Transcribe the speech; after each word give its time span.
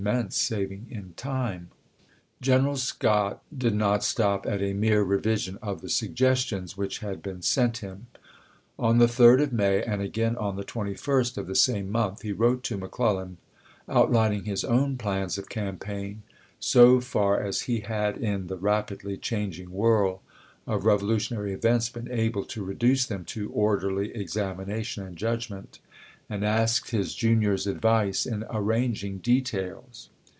xvii. 0.03 0.13
mense 0.15 0.35
saving 0.35 0.87
in 0.89 1.13
time. 1.15 1.69
Gen.scott, 2.41 2.41
Indorse 2.41 2.41
General 2.41 2.75
Scott 2.95 3.43
did 3.55 3.75
not 3.75 4.03
stop 4.03 4.47
at 4.47 4.59
a 4.59 4.73
mere 4.73 5.03
revision 5.03 5.59
of 5.61 5.79
248gi.'w.r. 5.79 5.79
Series 5.79 5.79
IIT 5.79 5.79
the 5.79 6.25
suerarestions 6.25 6.71
which 6.75 6.99
had 6.99 7.21
been 7.21 7.41
sent 7.43 7.77
him. 7.77 8.07
On 8.79 8.97
voi. 8.97 9.03
i., 9.03 9.05
pi' 9.05 9.05
"•tofc)^ 9.05 9.15
the 9.15 9.23
3d 9.23 9.43
of 9.43 9.53
May, 9.53 9.83
and 9.83 10.01
again 10.01 10.35
on 10.37 10.55
the 10.55 10.63
21st 10.63 11.37
of 11.37 11.45
the 11.45 11.53
same 11.55 11.91
month, 11.91 12.23
he 12.23 12.33
wi'ote 12.33 12.63
to 12.63 12.77
McClellan 12.79 13.37
outlining 13.87 14.45
his 14.45 14.63
own 14.63 14.97
plans 14.97 15.37
of 15.37 15.49
campaign, 15.49 16.23
so 16.59 16.99
far 16.99 17.39
as 17.39 17.61
he 17.61 17.81
had 17.81 18.17
in 18.17 18.47
the 18.47 18.57
rapidly 18.57 19.17
changing 19.17 19.71
whirl 19.71 20.23
of 20.65 20.83
revolutionary 20.85 21.53
events 21.53 21.89
been 21.89 22.09
able 22.11 22.43
to 22.45 22.63
reduce 22.65 23.05
them 23.05 23.23
to 23.25 23.51
orderly 23.51 24.09
examination 24.15 25.03
and 25.03 25.15
judg 25.15 25.47
ment, 25.51 25.77
and 26.29 26.45
asked 26.45 26.91
his 26.91 27.13
junior's 27.13 27.67
advice 27.67 28.25
in 28.25 28.41
arranging 28.49 29.17
details. 29.17 30.07